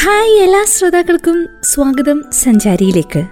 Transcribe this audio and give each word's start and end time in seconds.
Hi 0.00 0.40
എല്ലാ 0.40 0.64
ശ്രോതാക്കൾക്കും 0.64 1.46
സ്വാഗതം 1.62 2.24
സഞ്ചാരിയിലേക്ക്. 2.32 3.26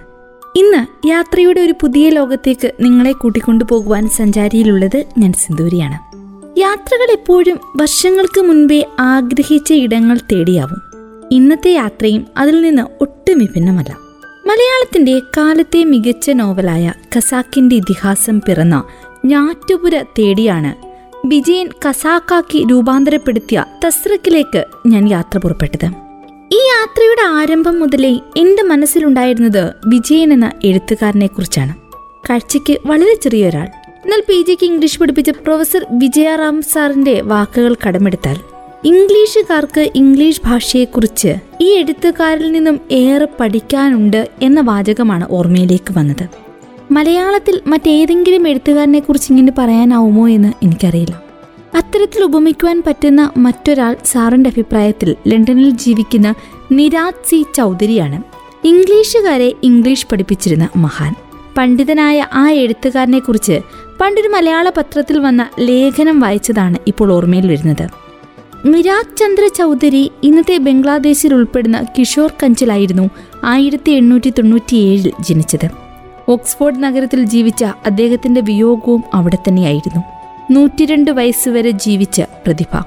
ഇന്ന് 0.55 1.07
യാത്രയുടെ 1.07 1.61
ഒരു 1.61 1.73
പുതിയ 1.81 2.09
ലോകത്തേക്ക് 2.09 2.71
നിങ്ങളെ 2.79 3.11
കൂട്ടിക്കൊണ്ടു 3.11 3.65
പോകുവാൻ 3.69 4.09
സഞ്ചാരിയിലുള്ളത് 4.09 5.03
ഞാൻ 5.17 5.33
സിന്ദൂരിയാണ്. 5.33 6.15
യാത്രകൾ 6.59 7.11
എപ്പോഴും 7.11 7.59
വർഷങ്ങൾക്ക് 7.75 8.41
മുൻപേ 8.41 8.85
ആഗ്രഹിച്ച 8.99 9.71
ഇടങ്ങൾ 9.71 10.17
തേടിയാവും. 10.31 10.81
ഇന്നത്തെ 11.31 11.69
യാത്രയും 11.69 12.27
അതിൽ 12.37 12.61
നിന്ന് 12.61 12.83
ഒട്ടും 13.01 13.39
വിഭിന്നമല്ല. 13.39 13.97
മലയാളത്തിന്റെ 14.45 15.19
കാലത്തെ 15.37 15.83
മികച്ച 15.83 16.29
നോവലായ 16.29 16.93
ഖസാക്കിന്റെ 17.15 17.75
ഇതിഹാസം 17.75 18.41
പിറന്ന 18.41 18.83
ഞാറ്റുപുര 19.25 20.03
തേടിയാണ് 20.19 20.86
വിജയൻ 21.27 21.69
കസാക്കാക്കി 21.89 22.65
രൂപാന്തരപ്പെടുത്തിയ 22.71 23.65
തസ്രക്കിലേക്ക് 23.85 24.65
ഞാൻ 24.87 25.09
യാത്ര 25.09 25.37
പുറപ്പെട്ടത്. 25.37 25.85
ഈ 26.51 26.59
യാത്രയുടെ 26.59 27.27
ആരംഭം 27.29 27.79
മുതലേ 27.79 28.19
എന്റെ 28.37 28.63
മനസ്സിലുണ്ടായിരുന്നത് 28.63 29.73
വിജയൻ 29.87 30.33
എന്ന 30.33 30.51
എഴുത്തുകാരനെ 30.63 31.27
കുറിച്ചാണ്. 31.27 31.75
കാഴ്ചയ്ക്ക് 32.29 32.77
വളരെ 32.85 33.15
ചെറിയ 33.23 33.49
ഒരാൾ 33.49 33.67
എന്നാൽ 33.85 34.23
പി 34.29 34.45
ജിക്ക് 34.47 34.65
ഇംഗ്ലീഷ് 34.65 34.99
പഠിപ്പിച്ച 34.99 35.29
പ്രൊഫസർ 35.29 35.85
വിജയറാം 35.91 36.61
സാറിന്റെ 36.61 37.21
വാക്കുകൾ 37.21 37.75
കടമെടുത്താൽ 37.87 38.37
ഇംഗ്ലീഷുകാർക്ക് 38.85 39.91
ഇംഗ്ലീഷ് 39.95 40.41
ഭാഷയെക്കുറിച്ച് 40.45 41.35
ഈ 41.61 41.73
എഴുത്തുകാരിൽ 41.73 42.51
നിന്നും 42.51 42.79
ഏറെ 42.91 43.27
പഠിക്കാനുണ്ട് 43.39 44.29
എന്ന 44.41 44.61
വാചകമാണ് 44.61 45.27
ഓർമ്മയിലേക്ക് 45.31 45.97
വന്നത്. 45.97 46.47
മലയാളത്തിൽ 46.91 47.61
മറ്റേതെങ്കിലും 47.67 48.47
എഴുത്തുകാരനെ 48.47 48.99
കുറിച്ച് 48.99 49.31
ഇങ്ങനെ 49.31 49.51
പറയാനാവുമോ 49.57 50.29
എന്ന് 50.29 50.51
എനിക്കറിയില്ല. 50.63 51.26
അത്തരത്തിൽ 51.75 52.23
ഉപമിക്കുവാൻ 52.23 52.83
പറ്റുന്ന 52.87 53.31
മറ്റൊരാൾ 53.37 53.95
സാറിന്റെ 54.05 54.49
അഭിപ്രായത്തിൽ 54.49 55.15
ലണ്ടനിൽ 55.27 55.69
ജീവിക്കുന്ന 55.69 56.35
നിരാജ് 56.71 57.29
സി 57.29 57.45
ചൗധരിയാണ്. 57.55 58.21
ഇംഗ്ലീഷുകാരെ 58.67 59.53
ഇംഗ്ലീഷ് 59.63 60.07
പഠിപ്പിച്ചിരുന്ന 60.11 60.69
മഹാൻ. 60.75 61.15
പണ്ഡിതനായ 61.57 62.27
ആ 62.33 62.49
എഴുത്തുകാരനെ 62.49 63.19
കുറിച്ച് 63.19 63.59
പണ്ടൊരു 64.01 64.27
മലയാള 64.27 64.69
പത്രത്തിൽ 64.69 65.19
വന്ന 65.19 65.49
ലേഖനം 65.59 66.19
വായിച്ചതാണ് 66.19 66.77
ഇപ്പോൾ 66.87 67.13
ഓർമ്മയിൽ 67.13 67.51
വരുന്നത്. 67.51 67.87
നിരാജ് 68.65 69.17
ചന്ദ്ര 69.17 69.47
ചൗധരി 69.47 70.11
ഇന്നത്തെ 70.23 70.57
ബംഗ്ലാദേശിൽ 70.57 71.33
ഉൾപ്പെടുന്ന 71.33 71.85
കിഷോർ 71.97 72.33
കഞ്ചിലായിരുന്നു 72.43 73.09
ആയിരത്തി 73.43 73.91
എണ്ണൂറ്റി 73.91 74.29
തൊണ്ണൂറ്റിയേഴിൽ 74.29 75.11
ജനിച്ചത്. 75.19 75.69
ഓക്സ്ഫോർഡ് 76.29 76.83
നഗരത്തിൽ 76.83 77.23
ജീവിച്ച 77.23 77.63
അദ്ദേഹത്തിന്റെ 77.63 78.41
വിയോഗവും 78.41 79.03
അവിടെ 79.13 79.37
തന്നെയായിരുന്നു. 79.47 80.16
നൂറ്റിരണ്ട് 80.51 81.11
വയസ്സുവരെ 81.11 81.71
ജീവിച്ച 81.71 82.21
പ്രതിഭ. 82.21 82.81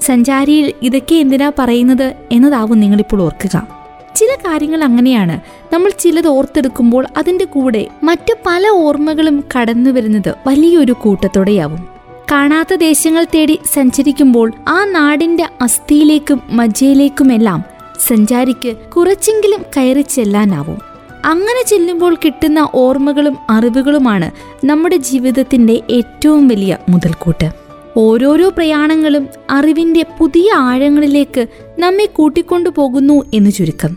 സഞ്ചാരിയിൽ 0.00 0.72
ഇതൊക്കെ 0.82 1.14
എന്തിനാ 1.14 1.52
പറയുന്നത് 1.58 2.14
എന്നതാവും 2.32 2.80
നിങ്ങളിപ്പോൾ 2.80 3.22
ഓർക്കുക. 3.22 3.68
ചില 4.16 4.28
കാര്യങ്ങൾ 4.34 4.84
അങ്ങനെയാണ്. 4.84 5.40
നമ്മൾ 5.74 5.90
ചിലത് 5.90 6.28
ഓർത്തെടുക്കുമ്പോൾ 6.28 7.06
അതിന്റെ 7.16 7.44
കൂടെ 7.44 7.88
മറ്റു 8.02 8.34
പല 8.46 8.68
ഓർമ്മകളും 8.68 9.44
കടന്നു 9.56 9.90
വരുന്നത് 9.90 10.34
വലിയൊരു 10.46 10.92
കൂട്ടത്തോടെയാവും. 10.92 11.88
കാണാത്ത 12.32 12.74
ദേശങ്ങൾ 12.74 13.26
തേടി 13.34 13.58
സഞ്ചരിക്കുമ്പോൾ 13.74 14.52
ആ 14.68 14.84
നാടിന്റെ 14.84 15.48
അസ്ഥിയിലേക്കും 15.60 16.42
മജ്ജയിലേക്കുമെല്ലാം 16.50 17.64
സഞ്ചാരിക്ക് 18.06 18.76
കുറച്ചെങ്കിലും 18.76 19.64
കയറി 19.76 20.00
ചെല്ലാനാവും. 20.00 20.93
അങ്ങനെ 21.24 21.68
ചെല്ലുമ്പോൾ 21.68 22.16
കിട്ടുന്ന 22.24 22.68
ഓർമ്മകളും 22.74 23.36
അറിവുകളുമാണ് 23.50 24.30
നമ്മുടെ 24.66 24.96
ജീവിതത്തിന്റെ 24.96 25.80
ഏറ്റവും 25.90 26.48
വലിയ 26.48 26.78
മുതൽക്കൂട്ട്. 26.88 27.50
ഓരോരോ 27.96 28.48
പ്രയാണങ്ങളും 28.48 29.28
അറിവിന്റെ 29.50 30.04
പുതിയ 30.18 30.52
ആഴങ്ങളിലേക്ക് 30.52 31.46
നമ്മെ 31.78 32.06
കൂട്ടിക്കൊണ്ടു 32.06 32.70
പോകുന്നു 32.76 33.22
എന്ന് 33.34 33.50
ചുരുക്കം. 33.50 33.96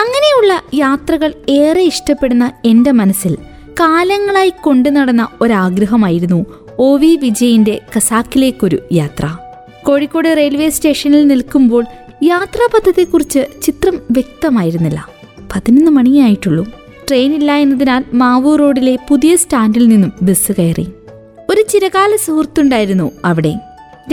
അങ്ങനെയുള്ള 0.00 0.62
യാത്രകൾ 0.74 1.34
ഏറെ 1.48 1.82
ഇഷ്ടപ്പെടുന്ന 1.82 2.52
എന്റെ 2.64 2.90
മനസ്സിൽ 2.90 3.36
കാലങ്ങളായി 3.80 4.52
കൊണ്ടു 4.60 4.88
നടന്ന 4.88 5.28
ഒരാഗ്രഹമായിരുന്നു 5.40 6.46
ഒ 6.78 6.96
വി 6.96 7.16
വിജയിന്റെ 7.16 7.80
കസാക്കിലേക്കൊരു 7.96 8.78
യാത്ര. 8.92 9.36
കോഴിക്കോട് 9.86 10.34
റെയിൽവേ 10.36 10.68
സ്റ്റേഷനിൽ 10.68 11.26
നിൽക്കുമ്പോൾ 11.26 11.84
യാത്രാ 12.22 12.68
പദ്ധതിയെക്കുറിച്ച് 12.74 13.46
ചിത്രം 13.62 14.00
വ്യക്തമായിരുന്നില്ല. 14.10 15.21
പതിനൊന്ന് 15.54 15.90
മണിയായിട്ടുള്ളൂ. 15.90 16.66
ട്രെയിനില്ല 17.08 17.52
എന്നതിനാൽ 17.52 18.04
മാവൂർ 18.14 18.58
റോഡിലെ 18.58 18.98
പുതിയ 19.08 19.36
സ്റ്റാൻഡിൽ 19.36 19.88
നിന്നും 19.88 20.12
ബസ് 20.22 20.52
കയറി. 20.52 20.86
ഒരു 21.50 21.62
ചിരകാല 21.62 22.16
സുഹൃത്തുണ്ടായിരുന്നു 22.16 23.10
അവിടെ. 23.24 23.54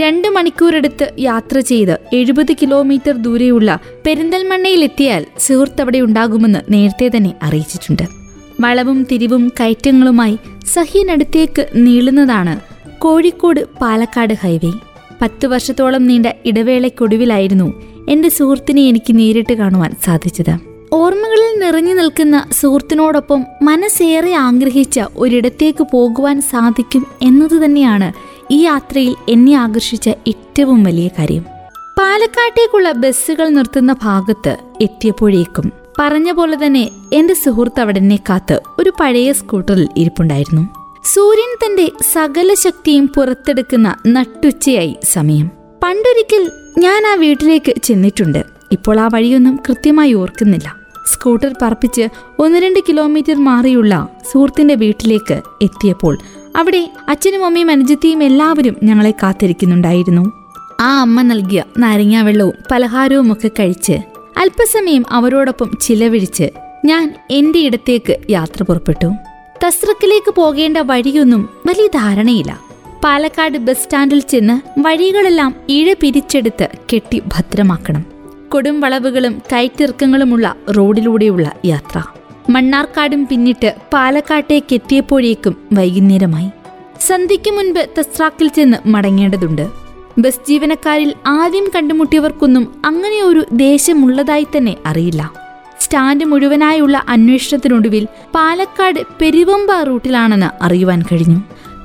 രണ്ട് 0.00 0.28
മണിക്കൂറെടുത്ത് 0.28 1.12
യാത്ര 1.18 1.60
ചെയ്ത് 1.60 1.98
എഴുപത് 2.12 2.52
കിലോമീറ്റർ 2.52 3.12
ദൂരെയുള്ള 3.12 3.78
പെരിന്തൽമണ്ണയിലെത്തിയാൽ 4.06 5.26
സുഹൃത്ത് 5.38 5.80
അവിടെ 5.80 5.98
ഉണ്ടാകുമെന്ന് 5.98 6.58
നേരത്തെ 6.70 7.10
തന്നെ 7.16 7.34
അറിയിച്ചിട്ടുണ്ട്. 7.42 8.02
വളവും 8.60 9.06
തിരിവും 9.12 9.52
കയറ്റങ്ങളുമായി 9.60 10.38
സഹ്യനടുത്തേക്ക് 10.66 11.66
നീളുന്നതാണ് 11.74 12.60
കോഴിക്കോട് 12.98 13.60
പാലക്കാട് 13.80 14.34
ഹൈവേ. 14.34 14.72
പത്തു 15.22 15.46
വർഷത്തോളം 15.46 16.06
നീണ്ട 16.06 16.26
ഇടവേളയ്ക്കൊടുവിലായിരുന്നു 16.44 17.82
എന്റെ 18.08 18.28
സുഹൃത്തിനെ 18.28 18.82
എനിക്ക് 18.82 19.18
നേരിട്ട് 19.18 19.52
കാണുവാൻ 19.52 19.94
സാധിച്ചത്. 20.04 20.69
ഓർമ്മകളിൽ 20.92 21.58
നിറഞ്ഞു 21.58 21.94
നിൽക്കുന്ന 21.94 22.46
സുഹൃത്തിനോടൊപ്പം 22.52 23.44
മനസ്സേറെ 23.62 24.34
ആഗ്രഹിച്ച 24.34 25.00
ഒരിടത്തേക്ക് 25.16 25.86
പോകുവാൻ 25.92 26.40
സാധിക്കും 26.40 27.06
എന്നത് 27.22 27.64
തന്നെയാണ് 27.64 28.12
ഈ 28.50 28.62
യാത്രയിൽ 28.62 29.14
എന്നെ 29.28 29.52
ആകർഷിച്ച 29.52 30.08
ഏറ്റവും 30.08 30.84
വലിയ 30.84 31.08
കാര്യം. 31.08 31.42
പാലക്കാട്ടേക്കുള്ള 31.98 32.92
ബസ്സുകൾ 32.92 33.48
നിർത്തുന്ന 33.48 33.92
ഭാഗത്ത് 33.92 34.56
എത്തിയപ്പോഴേക്കും 34.80 35.72
പറഞ്ഞ 36.00 36.32
പോലെ 36.32 36.66
തന്നെ 36.66 36.90
എന്റെ 37.12 37.34
സുഹൃത്ത് 37.34 37.80
അവിടെ 37.80 38.18
കാത്ത് 38.28 38.60
ഒരു 38.78 38.92
പഴയ 39.00 39.32
സ്കൂട്ടറിൽ 39.32 39.88
ഇരിപ്പുണ്ടായിരുന്നു. 39.96 40.68
സൂര്യൻ 41.04 41.66
തന്റെ 41.66 41.92
സകല 42.12 42.54
ശക്തിയും 42.54 43.06
പുറത്തെടുക്കുന്ന 43.06 43.96
നട്ടുച്ചയായി 44.06 44.96
സമയം. 45.12 45.50
പണ്ടൊരിക്കൽ 45.82 46.50
ഞാൻ 46.78 47.06
ആ 47.06 47.14
വീട്ടിലേക്ക് 47.14 47.82
ചെന്നിട്ടുണ്ട്. 47.82 48.44
ഇപ്പോൾ 48.72 49.00
ആ 49.00 49.08
വഴിയൊന്നും 49.14 49.58
കൃത്യമായി 49.68 50.12
ഓർക്കുന്നില്ല. 50.12 50.79
സ്കൂട്ടർ 51.06 51.54
പറപ്പിച്ച് 51.62 52.08
ഒന്ന് 52.38 52.58
രണ്ട് 52.58 52.80
കിലോമീറ്റർ 52.88 53.34
മാറിയുള്ള 53.34 54.08
സുഹൃത്തിന്റെ 54.32 54.74
വീട്ടിലേക്ക് 54.74 55.42
എത്തിയപ്പോൾ 55.62 56.18
അവിടെ 56.56 56.90
അച്ഛനും 57.08 57.44
അമ്മയും 57.44 57.70
അനുജത്തിയും 57.70 58.22
എല്ലാവരും 58.22 58.76
ഞങ്ങളെ 58.82 59.10
കാത്തിരിക്കുന്നുണ്ടായിരുന്നു. 59.10 60.32
ആ 60.80 61.00
അമ്മ 61.00 61.22
നൽകിയ 61.22 61.64
നാരങ്ങാവെള്ളവും 61.78 62.54
പലഹാരവും 62.70 63.32
ഒക്കെ 63.32 63.48
കഴിച്ച് 63.48 63.92
അല്പസമയം 64.36 65.04
അവരോടൊപ്പം 65.10 65.70
ചിലവിഴിച്ച് 65.80 66.50
ഞാൻ 66.84 67.14
എന്റെ 67.30 67.58
ഇടത്തേക്ക് 67.58 68.16
യാത്ര 68.30 68.62
പുറപ്പെട്ടു. 68.62 69.06
തസ്രക്കിലേക്ക് 69.64 70.34
പോകേണ്ട 70.34 70.78
വഴിയൊന്നും 70.78 71.48
വലിയ 71.66 71.86
ധാരണയില്ല. 71.86 72.60
പാലക്കാട് 73.04 73.58
ബസ് 73.58 73.78
സ്റ്റാൻഡിൽ 73.78 74.20
ചെന്ന് 74.20 74.80
വഴികളെല്ലാം 74.80 75.54
ഇഴ 75.68 75.94
പിരിച്ചെടുത്ത് 76.00 76.68
കെട്ടി 76.92 77.18
ഭദ്രമാക്കണം. 77.18 78.09
കൊടും 78.52 78.80
വളവുകളും 78.80 79.42
കയറ്റിറക്കങ്ങളുമുള്ള 79.52 80.54
റോഡിലൂടെയുള്ള 80.76 81.52
യാത്ര. 81.64 82.02
മണ്ണാർക്കാടും 82.50 83.26
പിന്നിട്ട് 83.26 83.74
പാലക്കാട്ടേക്ക് 83.92 84.74
എത്തിയപ്പോഴേക്കും 84.74 85.56
വൈകുന്നേരമായി. 85.72 86.50
സന്ധ്യയ്ക്ക് 87.00 87.50
മുൻപ് 87.50 87.88
തസ്രാക്കിൽ 87.98 88.48
ചെന്ന് 88.48 88.88
മടങ്ങേണ്ടതുണ്ട്. 88.88 89.68
ബസ് 90.18 90.40
ജീവനക്കാരിൽ 90.48 91.14
ആദ്യം 91.26 91.70
കണ്ടുമുട്ടിയവർക്കൊന്നും 91.74 92.82
അങ്ങനെ 92.84 93.22
ഒരു 93.22 93.44
ദേശമുള്ളതായി 93.52 94.46
തന്നെ 94.56 94.76
അറിയില്ല. 94.86 95.32
സ്റ്റാൻഡ് 95.80 96.24
മുഴുവനായുള്ള 96.24 97.04
അന്വേഷണത്തിനൊടുവിൽ 97.08 98.08
പാലക്കാട് 98.34 99.00
പെരുവമ്പ 99.20 99.82
റൂട്ടിലാണെന്ന് 99.82 100.64
അറിയുവാൻ 100.64 101.02
കഴിഞ്ഞു. 101.12 101.40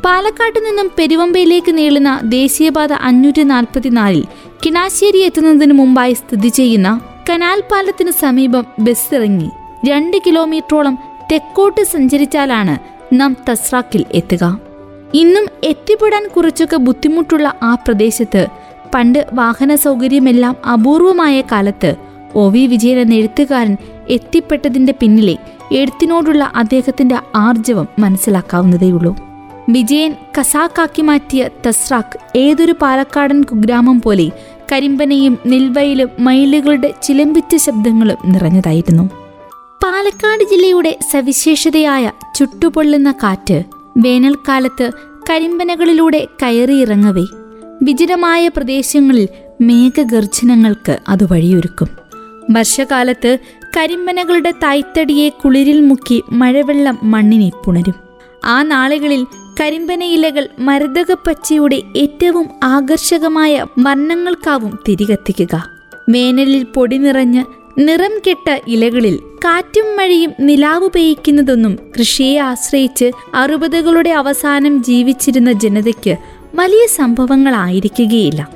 പാലക്കാട്ട് 0.05 0.59
നിന്നും 0.65 0.91
പെരുവമ്പയിലേക്ക് 0.97 1.77
നീളുന്ന 1.77 2.21
ദേശീയപാത 2.23 2.93
അഞ്ഞൂറ്റി 2.93 3.43
നാൽപ്പത്തിനാലിൽ 3.43 4.23
കിണാശ്ശേരി 4.65 5.19
എത്തുന്നതിന് 5.19 5.73
മുമ്പായി 5.73 6.13
സ്ഥിതി 6.13 6.49
ചെയ്യുന്ന 6.49 6.89
കനാൽ 7.29 7.59
പാലത്തിന് 7.71 8.11
സമീപം 8.11 8.65
ബസ് 8.79 9.15
ഇറങ്ങി 9.15 9.49
രണ്ട് 9.87 10.17
കിലോമീറ്ററോളം 10.17 10.97
തെക്കോട്ട് 11.31 11.83
സഞ്ചരിച്ചാലാണ് 11.83 12.75
നാം 13.13 13.37
തസ്രാക്കിൽ 13.49 14.05
എത്തുക. 14.11 14.43
ഇന്നും 15.13 15.45
എത്തിപ്പെടാൻ 15.63 16.27
കുറച്ചൊക്കെ 16.27 16.77
ബുദ്ധിമുട്ടുള്ള 16.77 17.53
ആ 17.63 17.75
പ്രദേശത്ത് 17.75 18.47
പണ്ട് 18.95 19.27
വാഹന 19.33 19.75
സൗകര്യമെല്ലാം 19.75 20.55
അപൂർവമായ 20.73 21.41
കാലത്ത് 21.41 21.91
ഒ 22.35 22.49
വി 22.49 22.65
വിജയൻ 22.65 22.99
എന്ന 22.99 23.13
എഴുത്തുകാരൻ 23.13 23.77
എത്തിപ്പെട്ടതിന്റെ 24.09 24.93
പിന്നിലെ 24.99 25.35
എഴുത്തിനോടുള്ള 25.71 26.51
അദ്ദേഹത്തിന്റെ 26.55 27.19
ആർജവം 27.35 27.87
മനസ്സിലാക്കാവുന്നതേയുള്ളൂ. 27.99 29.34
വിജയൻ 29.69 30.15
കസാക്കാക്കി 30.39 31.01
മാറ്റിയ 31.01 31.49
തസ്രാക്ക് 31.67 32.37
ഏതൊരു 32.37 32.75
പാലക്കാടൻ 32.81 33.43
കുഗ്രാമം 33.43 34.01
പോലെ 34.01 34.31
കരിമ്പനയും 34.71 35.37
നിൽവയിലും 35.45 36.09
മയിലുകളുടെ 36.19 36.93
ചിലമ്പിച്ച 37.03 37.55
ശബ്ദങ്ങളും 37.55 38.17
നിറഞ്ഞതായിരുന്നു. 38.25 39.03
പാലക്കാട് 39.83 40.43
ജില്ലയുടെ 40.43 40.99
സവിശേഷതയായ 41.11 42.11
ചുട്ടുപൊള്ളുന്ന 42.35 43.11
കാറ്റ് 43.11 43.63
വേനൽക്കാലത്ത് 43.97 44.91
കരിമ്പനകളിലൂടെ 45.29 46.27
കയറിയിറങ്ങവേ. 46.43 47.25
വിജനമായ 47.83 48.47
പ്രദേശങ്ങളിൽ 48.47 49.27
മേഘഗർജനങ്ങൾക്ക് 49.61 50.99
അത് 51.07 51.23
വഴിയൊരുക്കും. 51.31 51.87
വർഷകാലത്ത് 52.51 53.37
കരിമ്പനകളുടെ 53.77 54.51
തായ്ത്തടിയെ 54.51 55.29
കുളിരിൽ 55.29 55.81
മുക്കി 55.81 56.23
മഴവെള്ളം 56.31 56.97
മണ്ണിനെ 57.03 57.51
പുണരും. 57.65 57.95
ആ 58.45 58.63
നാളുകളിൽ 58.63 59.25
കരിമ്പനയിലകൾ 59.59 60.47
മരതകപ്പച്ചയുടെ 60.59 61.81
ഏറ്റവും 61.95 62.47
ആകർഷകമായ 62.63 63.65
വർണങ്ങൾക്കാവും 63.79 64.79
തിരികത്തിക്കുക. 64.89 65.69
വേനലിൽ 66.09 66.63
പൊടി 66.63 66.97
നിറഞ്ഞ് 66.97 67.43
നിറം 67.77 68.21
കെട്ട 68.27 68.59
ഇലകളിൽ 68.67 69.19
കാറ്റും 69.45 69.97
മഴയും 69.97 70.31
നിലാവ് 70.39 70.89
പെയ്യ്ക്കുന്നതൊന്നും 70.95 71.79
കൃഷിയെ 71.99 72.39
ആശ്രയിച്ച് 72.39 73.11
അറുപതുകളുടെ 73.33 74.09
അവസാനം 74.09 74.83
ജീവിച്ചിരുന്ന 74.83 75.51
ജനതയ്ക്ക് 75.51 76.17
വലിയ 76.55 76.87
സംഭവങ്ങളായിരിക്കുകയില്ല. 76.87 78.47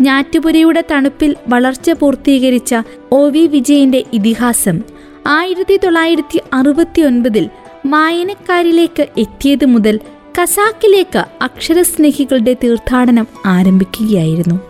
ഞാറ്റുപുരയുടെ 0.00 0.84
തണുപ്പിൽ 0.90 1.36
വളർച്ച 1.48 1.90
പൂർത്തീകരിച്ച 1.90 2.74
ഒ 3.12 3.28
വി 3.28 3.46
വിജയന്റെ 3.46 4.04
ഇതിഹാസം 4.12 4.80
ആയിരത്തി 5.26 5.76
തൊള്ളായിരത്തി 5.76 6.40
അറുപത്തി 6.52 7.00
ഒൻപതിൽ 7.02 7.48
വായനക്കാരിലേക്ക് 7.86 9.06
എത്തിയത് 9.18 9.64
മുതൽ 9.64 10.00
കസാക്കിലേക്ക് 10.42 11.24
അക്ഷരസ്നേഹികളുടെ 11.42 12.56
തീർത്ഥാടനം 12.64 13.26
ആരംഭിക്കുകയായിരുന്നു. 13.46 14.60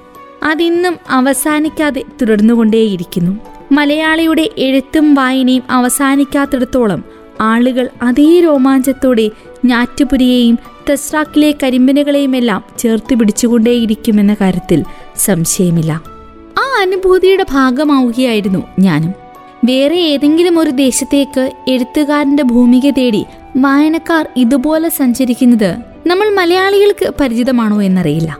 അതിന്നും 0.43 0.97
അവസാനിക്കാതെ 1.11 2.03
തുടർന്നുകൊണ്ടേയിരിക്കുന്നു. 2.23 3.39
മലയാളിയുടെ 3.73 4.51
എഴുത്തും 4.59 5.15
വായനയും 5.15 5.63
അവസാനിക്കാത്തിടത്തോളം 5.71 7.05
ആളുകൾ 7.41 7.89
അതേ 8.03 8.41
രോമാഞ്ചത്തോടെ 8.41 9.31
ഞാറ്റുപുരിയെയും 9.65 10.59
തെസ്രാക്കിലെ 10.91 11.55
കരിമ്പനുകളെയുമെല്ലാം 11.63 12.65
ചേർത്ത് 12.79 13.15
പിടിച്ചുകൊണ്ടേയിരിക്കുമെന്ന 13.15 14.37
കാര്യത്തിൽ 14.41 14.85
സംശയമില്ല. 15.17 15.93
ആ 16.59 16.79
അനുഭൂതിയുടെ 16.81 17.47
ഭാഗമാവുകയായിരുന്നു 17.51 18.65
ഞാനും. 18.79 19.15
വേറെ 19.65 19.97
ഏതെങ്കിലും 19.97 20.59
ഒരു 20.59 20.71
ദേശത്തേക്ക് 20.71 21.51
എഴുത്തുകാരന്റെ 21.69 22.43
ഭൂമിക 22.43 22.91
തേടി 22.91 23.25
വായനക്കാർ 23.59 24.29
ഇതുപോലെ 24.37 24.89
സഞ്ചരിക്കുന്നത് 24.89 25.77
നമ്മൾ 26.07 26.29
മലയാളികൾക്ക് 26.29 27.13
പരിചിതമാണോ 27.21 27.83
എന്നറിയില്ല. 27.83 28.37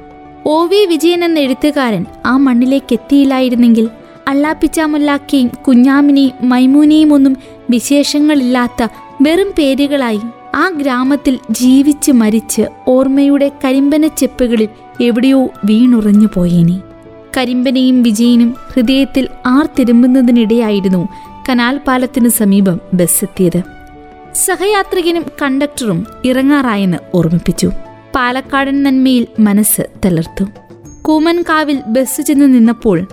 ഒ 0.47 0.67
വി 0.67 0.87
വിജയൻ 0.87 1.25
എന്ന 1.25 1.39
എഴുത്തുകാരൻ 1.39 2.07
ആ 2.27 2.37
മണ്ണിലേക്ക് 2.37 2.93
എത്തിയില്ലായിരുന്നെങ്കിൽ 2.93 3.89
അള്ളാപ്പിച്ചാമുല്ലാക്കയും 4.29 5.51
കുഞ്ഞാമിനെയും 5.69 6.49
മൈമൂനെയും 6.49 7.15
ഒന്നും 7.15 7.37
വിശേഷങ്ങളില്ലാത്ത 7.71 8.87
വെറും 9.23 9.53
പേരുകളായി 9.59 10.21
ആ 10.55 10.69
ഗ്രാമത്തിൽ 10.69 11.39
ജീവിച്ച് 11.51 12.13
മരിച്ച് 12.13 12.63
ഓർമ്മയുടെ 12.89 13.51
കരിമ്പന 13.65 14.07
ചെപ്പുകളിൽ 14.07 14.69
എവിടെയോ 15.01 15.45
വീണുറഞ്ഞു 15.65 16.29
പോയേനെ. 16.35 16.81
കരിമ്പനയും 17.37 18.03
വിജയനും 18.03 18.57
ഹൃദയത്തിൽ 18.75 19.29
ആർത്തിരുമ്പുന്നതിനിടെയായിരുന്നു 19.47 21.09
കനാൽ 21.49 21.81
പാലത്തിനു 21.87 22.29
സമീപം 22.29 22.81
ബസ് 22.95 23.25
എത്തിയത് 23.25 23.78
സഹയാത്രികനും 24.47 25.25
കണ്ടക്ടറും 25.43 26.07
ഇറങ്ങാറായെന്ന് 26.25 26.99
ഓർമ്മിപ്പിച്ചു. 27.15 27.71
പാലക്കാടൻ 28.15 28.83
നന്മയിൽ 28.83 29.27
മനസ്സ് 29.41 29.83
തളർത്തു. 30.05 30.45
കൂമൻകാവിൽ 31.03 31.81
ബസ് 31.87 32.23
ചെന്ന് 32.23 32.55
നിന്നപ്പോൾ 32.55 33.09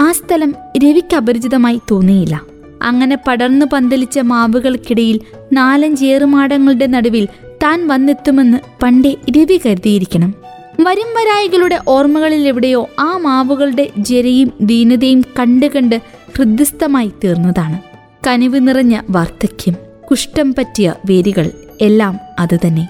ആ 0.00 0.12
സ്ഥലം 0.12 0.54
രവിക്ക് 0.84 1.16
അപരിചിതമായി 1.16 1.80
തോന്നിയില്ല. 1.90 2.40
അങ്ങനെ 2.82 3.18
പടർന്നു 3.26 3.66
പന്തലിച്ച 3.72 4.18
മാവുകൾക്കിടയിൽ 4.18 5.20
നാലഞ്ചേറുമാടങ്ങളുടെ 5.52 6.86
നടുവിൽ 6.86 7.28
താൻ 7.62 7.88
വന്നെത്തുമെന്ന് 7.88 8.58
പണ്ടേ 8.82 9.16
രവി 9.38 9.60
കരുതിയിരിക്കണം. 9.66 10.34
വരും 10.80 11.08
വരായികളുടെ 11.14 11.78
ഓർമ്മകളിൽ 11.88 12.48
എവിടെയോ 12.48 12.88
ആ 13.00 13.16
മാവുകളുടെ 13.16 13.90
ജരയും 13.98 14.52
ദീനതയും 14.60 15.24
കണ്ട് 15.38 15.66
കണ്ട് 15.66 16.00
ഹൃദയസ്ഥമായി 16.38 17.12
തീർന്നതാണ്. 17.24 17.78
കനിവ് 18.26 18.68
നിറഞ്ഞ 18.68 19.00
വാർദ്ധക്യം. 19.10 19.85
കുഷ്ഠം 20.10 20.54
പറ്റിയ 20.54 20.94
വേരികൾ 21.06 21.50
എല്ലാം 21.80 22.18
അതുതന്നെ 22.38 22.88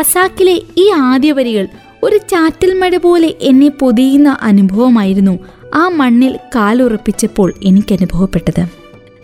കസാക്കിലെ 0.00 0.62
ഈ 0.76 0.90
ആദ്യ 0.90 1.32
വരികൾ 1.32 1.68
ഒരു 2.02 2.16
ചാറ്റൽ 2.16 2.74
മഴ 2.74 2.96
പോലെ 2.96 3.34
എന്നെ 3.40 3.68
പൊതിയുന്ന 3.68 4.36
അനുഭവമായിരുന്നു 4.42 5.38
ആ 5.74 5.88
മണ്ണിൽ 5.88 6.38
കാലുറപ്പിച്ചപ്പോൾ 6.56 7.54
എനിക്ക് 7.64 7.92
അനുഭവപ്പെട്ടത്. 7.92 8.66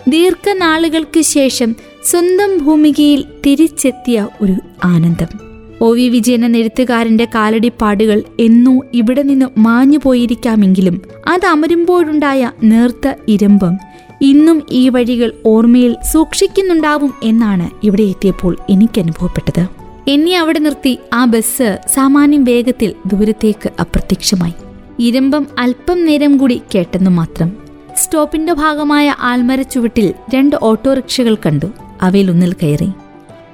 ദീർഘനാളുകൾക്ക് 0.09 1.21
ശേഷം 1.21 1.77
സ്വന്തം 2.05 2.65
ഭൂമികയിൽ 2.65 3.25
തിരിച്ചെത്തിയ 3.47 4.29
ഒരു 4.41 4.55
ആനന്ദം. 4.85 5.53
ഒ 5.81 5.93
വി 5.93 6.09
വിജയൻ 6.09 6.45
എന്ന 6.45 6.57
എഴുത്തുകാരന്റെ 6.57 7.29
കാലടിപ്പാടുകൾ 7.35 8.23
എന്നോ 8.41 8.81
ഇവിടെ 8.95 9.23
നിന്ന് 9.23 9.47
മാഞ്ഞു 9.59 9.99
പോയിരിക്കാമെങ്കിലും 10.03 11.03
അത് 11.29 11.47
അമരുമ്പോഴുണ്ടായ 11.47 12.51
നേർത്ത 12.63 13.15
ഇരമ്പം 13.29 13.79
ഇന്നും 14.23 14.63
ഈ 14.71 14.89
വഴികൾ 14.89 15.33
ഓർമ്മയിൽ 15.47 15.97
സൂക്ഷിക്കുന്നുണ്ടാവും 16.13 17.15
എന്നാണ് 17.23 17.87
ഇവിടെ 17.87 18.03
എത്തിയപ്പോൾ 18.03 18.57
എനിക്ക് 18.71 19.01
അനുഭവപ്പെട്ടത്. 19.01 19.67
എന്നെ 20.09 20.39
അവിടെ 20.39 20.59
നിർത്തി 20.59 20.99
ആ 21.13 21.25
ബസ് 21.25 21.79
സാമാന്യം 21.95 22.45
വേഗത്തിൽ 22.45 22.95
ദൂരത്തേക്ക് 23.07 23.71
അപ്രത്യക്ഷമായി. 23.81 24.53
ഇരമ്പം 24.99 25.47
അല്പം 25.59 26.05
നേരം 26.05 26.37
കൂടി 26.37 26.63
കേട്ടെന്നു 26.75 27.11
മാത്രം. 27.11 27.53
സ്റ്റോപ്പിന്റെ 27.97 28.53
ഭാഗമായ 28.53 29.15
ആൽമര 29.21 29.63
ചുവട്ടിൽ 29.63 30.15
രണ്ട് 30.35 30.57
ഓട്ടോറിക്ഷകൾ 30.63 31.35
കണ്ടു. 31.35 31.67
അവയിലൊന്നിൽ 32.03 32.53
കയറി. 32.53 32.89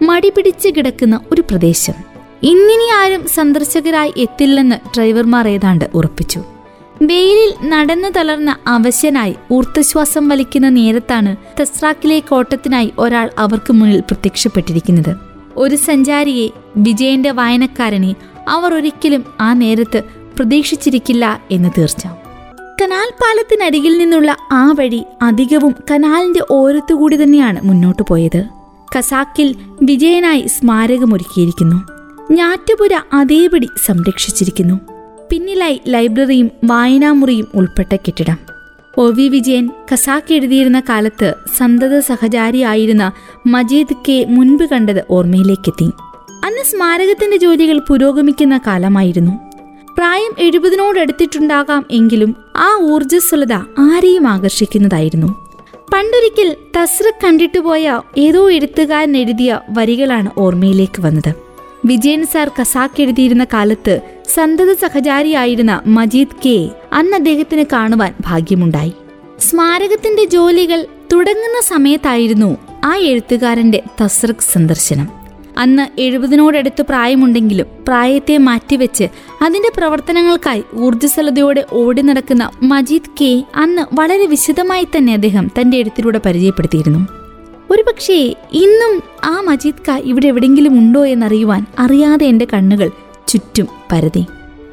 മടി 0.02 0.28
പിടിച്ച് 0.28 0.68
കിടക്കുന്ന 0.68 1.20
ഒരു 1.32 1.40
പ്രദേശം. 1.40 1.92
ഇന്നിനി 2.42 2.88
ആരും 2.96 3.28
സന്ദർശകരായി 3.28 4.12
എത്തില്ലെന്ന് 4.16 4.76
ഡ്രൈവർമാർ 4.76 5.48
ഏതാണ്ട് 5.48 5.84
ഉറപ്പിച്ചു. 5.94 6.44
വെയിലിൽ 7.02 7.68
നടന്നു 7.68 8.08
തളർന്ന 8.08 8.56
അവശനായി 8.66 9.34
ഊർത്തശ്വാസം 9.52 10.28
വലിക്കുന്ന 10.28 10.68
നേരത്താണ് 10.68 11.36
തസ്രാക്കിലെ 11.60 12.18
കോട്ടത്തിനായി 12.20 12.92
ഒരാൾ 12.98 13.30
അവർക്ക് 13.38 13.72
മുന്നിൽ 13.72 14.00
പ്രത്യക്ഷപ്പെട്ടിരിക്കുന്നത്. 14.00 15.16
ഒരു 15.56 15.76
സഞ്ചാരിയെ 15.76 16.48
വിജയന്റെ 16.76 17.30
വായനക്കാരനെ 17.30 18.14
അവർ 18.48 18.74
ഒരിക്കലും 18.74 19.24
ആ 19.40 19.52
നേരത്ത് 19.52 20.02
പ്രതീക്ഷിച്ചിരിക്കില്ല 20.38 21.40
എന്ന് 21.50 21.68
തീർച്ച. 21.78 22.06
കനാൽ 22.82 23.10
പാലത്തിനരികിൽ 23.10 23.98
നിന്നുള്ള 23.98 24.36
ആ 24.52 24.72
വഴി 24.72 25.04
അധികവും 25.22 25.74
കനാലിന്റെ 25.90 26.40
ഓരത്തുകൂടി 26.50 27.22
തന്നെയാണ് 27.22 27.60
മുന്നോട്ട് 27.64 28.02
പോയത്. 28.02 28.44
കസാക്കിൽ 28.98 29.56
വിജയനായി 29.82 30.46
സ്മാരകമൊരുക്കിയിരിക്കുന്നു. 30.46 31.76
ഞാറ്റുപുര 32.32 33.00
അതേപടി 33.12 33.68
സംരക്ഷിച്ചിരിക്കുന്നു. 33.86 34.97
പിന്നിലായി 35.30 35.80
ലൈബ്രറിയും 35.88 36.50
വായനാമുറിയും 36.64 37.46
ഉൾപ്പെട്ട 37.54 37.96
കെട്ടിടം. 37.96 38.36
ഒ 38.98 39.10
വി 39.10 39.28
വിജയൻ 39.28 39.70
ഖസാക്ക് 39.92 40.34
എഴുതിയിരുന്ന 40.34 40.80
കാലത്ത് 40.80 41.34
സന്തത 41.56 41.98
സഹചാരിയായിരുന്ന 41.98 43.12
മജീദ് 43.46 43.96
കെ 44.08 44.26
മുൻപ് 44.28 44.64
കണ്ടത് 44.64 45.04
ഓർമ്മയിലേക്കെത്തി. 45.10 45.84
അന്ന് 46.44 46.64
സ്മാരകത്തിന്റെ 46.64 47.36
ജോലികൾ 47.36 47.80
പുരോഗമിക്കുന്ന 47.88 48.60
കാലമായിരുന്നു. 48.66 49.32
പ്രായം 49.98 50.34
എഴുപതിനോടടുത്തിട്ടുണ്ടാകാം 50.38 51.86
എങ്കിലും 51.90 52.36
ആ 52.56 52.78
ഊർജസ്വലത 52.82 53.52
ആരെയും 53.78 54.28
ആകർഷിക്കുന്നതായിരുന്നു. 54.28 55.48
പണ്ടൊരിക്കൽ 55.92 56.56
തസ്ര 56.76 57.12
കണ്ടിട്ടുപോയ 57.24 58.00
ഏതോ 58.18 58.50
എഴുത്തുകാരൻ 58.50 59.16
എഴുതിയ 59.16 59.60
വരികളാണ് 59.70 60.30
ഓർമ്മയിലേക്ക് 60.38 61.02
വന്നത്. 61.02 61.34
വിജയൻ 61.84 62.26
സാർ 62.26 62.50
കസാക്ക് 62.60 63.02
എഴുതിയിരുന്ന 63.02 63.44
കാലത്ത് 63.44 64.00
സന്തത 64.34 64.72
സഹചാരിയായിരുന്ന 64.72 65.80
മജീദ് 65.86 66.36
കെ 66.46 66.70
അന്ന് 66.92 67.14
അദ്ദേഹത്തിന് 67.14 67.64
കാണുവാൻ 67.72 68.14
ഭാഗ്യമുണ്ടായി. 68.20 68.92
സ്മാരകത്തിന്റെ 69.40 70.24
ജോലികൾ 70.24 70.86
തുടങ്ങുന്ന 71.12 71.60
സമയത്തായിരുന്നു 71.68 72.56
ആ 72.84 72.96
എഴുത്തുകാരന്റെ 72.96 73.82
തസ്രക് 74.00 74.52
സന്ദർശനം. 74.52 75.08
അന്ന് 75.58 76.00
എഴുപതിനോടടുത്ത് 76.00 76.82
പ്രായമുണ്ടെങ്കിലും 76.82 77.66
പ്രായത്തെ 77.88 78.38
മാറ്റിവെച്ച് 78.38 79.04
അതിന്റെ 79.42 79.70
പ്രവർത്തനങ്ങൾക്കായി 79.76 80.64
ഊർജസ്വലതയോടെ 80.74 81.66
ഓടി 81.72 82.02
നടക്കുന്ന 82.02 82.50
മജീദ് 82.62 83.10
കെ 83.20 83.44
അന്ന് 83.54 83.82
വളരെ 83.92 84.26
വിശദമായി 84.26 84.84
തന്നെ 84.84 85.12
അദ്ദേഹം 85.12 85.50
തന്റെ 85.60 85.76
എഴുത്തിലൂടെ 85.76 86.20
പരിചയപ്പെടുത്തിയിരുന്നു. 86.26 87.08
ഒരുപക്ഷേ 87.70 88.34
ഇന്നും 88.52 89.02
ആ 89.24 89.40
മജീദ് 89.40 89.82
ക 89.88 89.90
ഇവിടെ 89.90 90.26
എവിടെയെങ്കിലും 90.26 90.78
ഉണ്ടോ 90.78 91.06
എന്നറിയുവാൻ 91.06 91.66
അറിയാതെ 91.78 92.26
എന്റെ 92.26 92.46
കണ്ണുകൾ 92.52 92.90
ചുറ്റും 93.28 93.68
പരതി. 93.92 94.24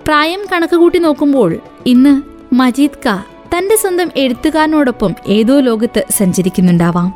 പ്രായം 0.07 0.39
കണക്കുകൂട്ടി 0.53 0.99
നോക്കുമ്പോൾ 0.99 1.57
ഇന്ന് 1.85 2.21
മജീദ് 2.55 3.09
ക 3.09 3.23
തന്റെ 3.57 3.75
സ്വന്തം 3.75 4.09
എഴുത്തുകാരനോടൊപ്പം 4.17 5.15
ഏതോ 5.27 5.59
ലോകത്ത് 5.59 6.05
സഞ്ചരിക്കുന്നുണ്ടാവാം. 6.09 7.13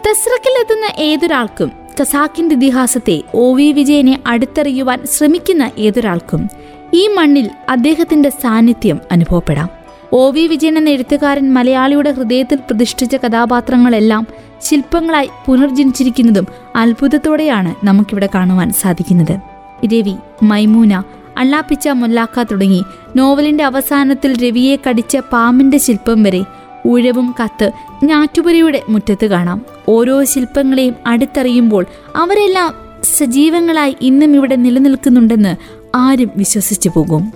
തസ്രക്കിലെത്തുന്ന 0.00 1.02
ഏതൊരാൾക്കും 1.02 1.72
ഖസാക്കിന്റെ 2.00 2.54
ഇതിഹാസത്തെ 2.54 3.22
ഒ 3.34 3.54
വി 3.54 3.72
വിജയനെ 3.72 4.20
അടുത്തറിയുവാൻ 4.26 5.06
ശ്രമിക്കുന്ന 5.06 5.70
ഏതൊരാൾക്കും 5.78 6.48
ഈ 6.94 7.08
മണ്ണിൽ 7.08 7.50
അദ്ദേഹത്തിന്റെ 7.68 8.28
സാന്നിധ്യം 8.28 9.00
അനുഭവപ്പെടാം. 9.12 9.68
ഒ 10.12 10.30
വി 10.30 10.46
വിജയൻ 10.46 10.78
എന്ന 10.78 10.90
എഴുത്തുകാരൻ 10.90 11.54
മലയാളിയുടെ 11.54 12.10
ഹൃദയത്തിൽ 12.10 12.56
പ്രതിഷ്ഠിച്ച 12.56 13.16
കഥാപാത്രങ്ങളെല്ലാം 13.16 14.26
ശില്പങ്ങളായി 14.62 15.28
പുനർജനിച്ചിരിക്കുന്നതും 15.46 16.46
അത്ഭുതത്തോടെയാണ് 16.76 17.74
നമുക്കിവിടെ 17.84 18.28
കാണുവാൻ 18.34 18.72
സാധിക്കുന്നത്. 18.72 19.57
രവി 19.86 20.14
മൈമൂന 20.42 21.02
അള്ളാപ്പിച്ച 21.36 21.88
മൊല്ലാക്ക 21.88 22.42
തുടങ്ങി. 22.42 22.84
നോവലിന്റെ 23.16 23.64
അവസാനത്തിൽ 23.64 24.48
രവിയെ 24.48 24.76
കടിച്ച 24.76 25.16
പാമ്പിന്റെ 25.16 25.78
ശില്പം 25.78 26.22
വരെ 26.22 26.44
ഉഴവും 26.86 27.34
കത്ത് 27.44 27.72
ഞാറ്റുപുരയുടെ 28.04 28.82
മുറ്റത്ത് 28.88 29.26
കാണാം. 29.26 29.62
ഓരോ 29.88 30.24
ശില്പങ്ങളെയും 30.24 30.94
അടുത്തറിയുമ്പോൾ 31.06 31.86
അവരെല്ലാം 32.16 32.74
സജീവങ്ങളായി 33.16 33.96
ഇന്നും 34.00 34.34
ഇവിടെ 34.34 34.56
നിലനിൽക്കുന്നുണ്ടെന്ന് 34.56 35.56
ആരും 35.94 36.30
വിശ്വസിച്ചു 36.36 36.90
പോകും. 36.96 37.32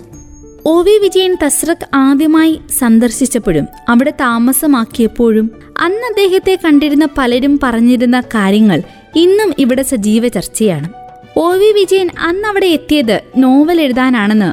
ഒ 0.65 0.81
വി 0.81 0.91
വിജയൻ 0.91 1.37
തസ്രക് 1.43 1.87
ആദ്യമായി 1.93 2.61
സന്ദർശിച്ചപ്പോഴും 2.79 3.67
അവിടെ 3.89 4.13
താമസമാക്കിയപ്പോഴും 4.19 5.51
അന്ന് 5.79 6.07
അദ്ദേഹത്തെ 6.07 6.59
കണ്ടിരുന്ന 6.65 7.07
പലരും 7.17 7.59
പറഞ്ഞിരുന്ന 7.63 8.21
കാര്യങ്ങൾ 8.21 8.81
ഇന്നും 9.15 9.53
ഇവിടെ 9.59 9.83
സജീവ 9.83 10.27
ചർച്ചയാണ്. 10.27 11.02
ഒ 11.35 11.47
വി 11.51 11.71
വിജയൻ 11.71 12.09
അന്ന് 12.19 12.47
അവിടെ 12.47 12.65
എത്തിയത് 12.67 13.21
നോവൽ 13.37 13.81
എഴുതാനാണെന്ന് 13.81 14.51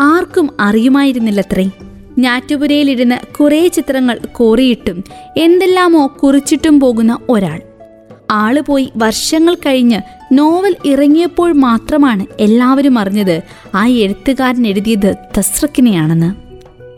ആർക്കും 0.00 0.50
അറിയുമായിരുന്നില്ലത്രേ. 0.60 1.70
ഞാറ്റുപുരയിലിരുന്ന് 2.18 3.34
കുറേ 3.34 3.68
ചിത്രങ്ങൾ 3.68 4.18
കോറിയിട്ടും 4.32 5.04
എന്തെല്ലാമോ 5.36 6.06
കുറിച്ചിട്ടും 6.06 6.80
പോകുന്ന 6.80 7.18
ഒരാൾ. 7.28 7.60
ആൾ 8.30 8.60
പോയി 8.60 8.92
വർഷങ്ങൾ 8.96 9.54
കഴിഞ്ഞ് 9.54 10.00
നോവൽ 10.32 10.76
ഇറങ്ങിയപ്പോൾ 10.84 11.52
മാത്രമാണ് 11.52 12.26
എല്ലാവരും 12.40 12.98
അറിഞ്ഞത് 12.98 13.42
ആ 13.74 13.86
എഴുത്തുകാരൻ 13.86 14.66
എഴുതിയത് 14.66 15.14
തസ്രക്കിനെയാണെന്ന് 15.38 16.30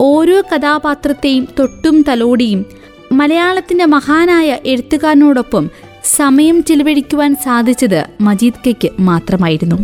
ഓരോ 0.01 0.41
കഥാപാത്രത്തെയും 0.41 1.47
തൊട്ടും 1.59 2.03
തലോടിയും 2.07 2.65
മലയാളത്തിന്റെ 3.11 3.85
മഹാനായ 3.85 4.57
എഴുത്തുകാരനോടൊപ്പം 4.65 5.69
സമയം 6.03 6.63
ചിലവഴിക്കുവാൻ 6.63 7.35
സാധിച്ചത് 7.35 8.05
മജീദ് 8.21 8.53
കയ്ക്ക് 8.65 8.89
മാത്രമായിരുന്നു. 8.99 9.75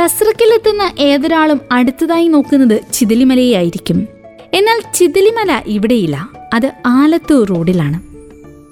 തസ്രക്കിലെത്തുന്ന 0.00 0.92
ഏതൊരാളും 0.98 1.60
അടുത്തതായി 1.72 2.28
നോക്കുന്നത് 2.28 2.80
ചിതലിമലയായിരിക്കും. 2.92 4.08
എന്നാൽ 4.54 4.82
ചിതലിമല 4.94 5.62
ഇവിടെയില്ല 5.66 6.28
അത് 6.54 6.72
ആലത്തൂർ 6.86 7.48
റോഡിലാണ്. 7.48 8.00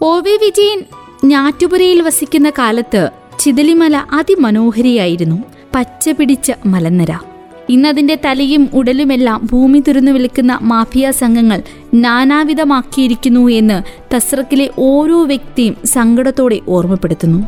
ഒ 0.05 0.19
വി 0.19 0.31
വിജയൻ 0.31 0.83
ഞാറ്റുപുരയിൽ 1.25 2.03
വസിക്കുന്ന 2.03 2.51
കാലത്ത് 2.51 3.11
ചിതലിമല 3.39 3.97
അതിമനോഹരിയായിരുന്നു 3.97 5.45
പച്ച 5.75 6.09
പിടിച്ച 6.09 6.53
മലനിര. 6.67 7.32
ഇന്നതിന്റെ 7.73 8.19
തലയും 8.25 8.69
ഉടലുമെല്ലാം 8.75 9.49
ഭൂമി 9.53 9.83
തുരന്നു 9.89 10.13
വിളിക്കുന്ന 10.13 10.59
മാഫിയ 10.63 11.11
സംഘങ്ങൾ 11.11 11.63
നാനാവിധമാക്കിയിരിക്കുന്നു 11.95 13.49
എന്ന് 13.51 13.79
തസ്രക്കിലെ 14.15 14.71
ഓരോ 14.79 15.25
വ്യക്തിയും 15.25 15.77
സങ്കടത്തോടെ 15.85 16.61
ഓർമ്മപ്പെടുത്തുന്നു. 16.69 17.41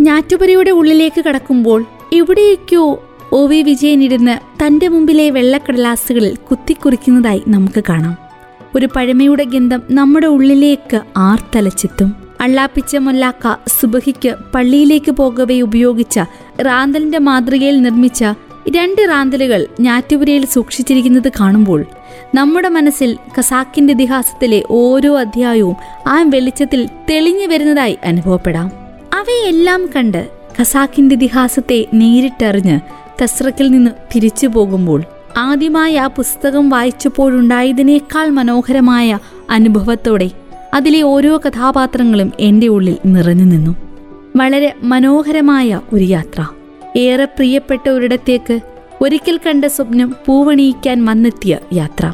ഞാറ്റുപുരയുടെ 0.00 0.70
ഉള്ളിലേക്ക് 0.70 1.24
കടക്കുമ്പോൾ 1.24 1.84
എവിടെയൊക്കെയോ 2.12 2.86
ഒ 3.32 3.46
വി 3.46 3.62
വിജയൻ 3.62 4.02
ഇരുന്ന് 4.02 4.34
തന്റെ 4.62 4.88
മുമ്പിലെ 4.88 5.30
വെള്ളക്കടലാസുകളിൽ 5.30 6.36
കുത്തിക്കുറിക്കുന്നതായി 6.50 7.42
നമുക്ക് 7.48 7.82
കാണാം. 7.88 8.16
ഒരു 8.76 8.88
പഴമയുടെ 8.96 9.44
ഗന്ധം 9.44 9.82
നമ്മുടെ 9.90 10.26
ഉള്ളിലേക്ക് 10.26 11.00
ആർത്തലച്ചെത്തും. 11.16 12.10
അള്ളാപ്പിച്ച 12.40 12.96
മൊല്ലാക്ക 12.96 13.56
സുബഹിക്ക് 13.80 14.34
പള്ളിയിലേക്ക് 14.54 15.12
പോകവേ 15.12 15.60
ഉപയോഗിച്ച 15.60 16.20
റാന്തലിന്റെ 16.60 17.18
മാതൃകയിൽ 17.18 17.82
നിർമ്മിച്ച 17.82 18.24
രണ്ട് 18.68 19.02
റാന്തലുകൾ 19.08 19.66
ഞാറ്റുപുരയിൽ 19.80 20.46
സൂക്ഷിച്ചിരിക്കുന്നത് 20.46 21.28
കാണുമ്പോൾ 21.28 21.84
നമ്മുടെ 22.34 22.68
മനസ്സിൽ 22.68 23.18
കസാക്കിന്റെ 23.38 23.92
ഇതിഹാസത്തിലെ 23.92 24.62
ഓരോ 24.70 25.20
അധ്യായവും 25.20 25.76
ആ 26.08 26.22
വെളിച്ചത്തിൽ 26.22 26.88
തെളിഞ്ഞു 27.10 27.46
വരുന്നതായി 27.46 27.98
അനുഭവപ്പെടാം. 28.04 28.66
അവയെല്ലാം 29.14 29.86
കണ്ട് 29.96 30.28
കസാക്കിന്റെ 30.60 31.14
ഇതിഹാസത്തെ 31.14 31.86
നേരിട്ടറിഞ്ഞ് 31.94 32.80
തസ്രക്കിൽ 33.22 33.70
നിന്ന് 33.70 33.90
തിരിച്ചു 34.14 34.46
പോകുമ്പോൾ 34.46 35.02
ആദ്യമായി 35.36 35.94
ആ 35.94 36.06
പുസ്തകം 36.06 36.68
വായിച്ചപ്പോഴുണ്ടായതിനേക്കാൾ 36.68 38.28
മനോഹരമായ 38.28 39.18
അനുഭവത്തോടെ 39.50 40.30
അതിലെ 40.74 41.02
ഓരോ 41.02 41.40
കഥാപാത്രങ്ങളും 41.48 42.32
എന്റെ 42.40 42.68
ഉള്ളിൽ 42.68 42.96
നിറഞ്ഞു 43.06 43.44
നിന്നു. 43.44 43.76
വളരെ 44.36 44.74
മനോഹരമായ 44.82 45.80
ഒരു 45.92 46.04
യാത്ര. 46.04 46.46
ഏറെ 46.96 47.24
പ്രിയപ്പെട്ട 47.24 47.88
ഒരിടത്തേക്ക് 47.88 48.60
ഒരിക്കൽ 49.00 49.40
കണ്ട 49.46 49.64
സ്വപ്നം 49.64 50.16
പൂവണിയിക്കാൻ 50.26 51.04
വന്നെത്തിയ 51.04 51.58
യാത്ര. 51.72 52.12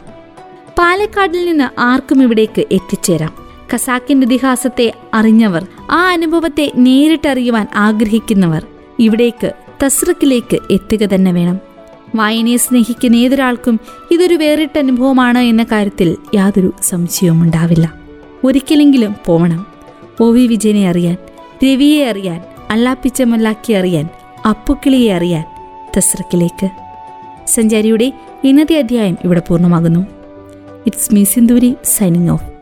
പാലക്കാടിൽ 0.78 1.44
നിന്ന് 1.44 1.80
ആർക്കും 1.80 2.22
ഇവിടേക്ക് 2.22 2.64
എത്തിച്ചേരാം. 2.72 3.34
ഖസാക്കിന്റെ 3.72 4.24
ഇതിഹാസത്തെ 4.24 4.92
അറിഞ്ഞവർ 5.14 5.66
ആ 5.90 6.10
അനുഭവത്തെ 6.10 6.72
നേരിട്ടറിയുവാൻ 6.76 7.66
ആഗ്രഹിക്കുന്നവർ 7.74 8.66
ഇവിടേക്ക് 8.98 9.52
തസ്രക്കിലേക്ക് 9.84 10.58
എത്തുക 10.70 10.98
തന്നെ 10.98 11.32
വേണം. 11.32 11.60
വായനയെ 12.14 12.56
സ്നേഹിക്കുന്ന 12.56 13.16
ഏതൊരാൾക്കും 13.16 13.80
ഇതൊരു 14.10 14.34
വേറിട്ട 14.34 14.78
അനുഭവമാണ് 14.78 15.38
എന്ന 15.38 15.66
കാര്യത്തിൽ 15.72 16.16
യാതൊരു 16.34 16.72
സംശയവും 16.82 17.42
ഉണ്ടാവില്ല. 17.42 17.94
ഒരിക്കലെങ്കിലും 18.44 19.14
പോകണം 19.26 19.66
ഒ 20.20 20.30
വി 20.30 20.46
വിജയനെ 20.46 20.88
അറിയാൻ 20.88 21.16
രവിയെ 21.64 22.04
അറിയാൻ 22.04 22.42
അല്ലാപ്പിച്ചമല്ലാക്കി 22.70 23.72
അറിയാൻ 23.72 24.08
അപ്പുക്കിളിയെ 24.46 25.12
അറിയാൻ 25.14 25.44
തസ്രക്കിലേക്ക്. 25.96 26.68
സഞ്ചാരിയുടെ 27.46 28.12
ഇന്നത്തെ 28.44 28.78
അധ്യായം 28.78 29.18
ഇവിടെ 29.24 29.42
പൂർണമാകുന്നു. 29.48 30.06
It's 30.86 31.14
me 31.14 31.24
Sindhuri 31.24 31.74
signing 31.84 32.30
off 32.30 32.55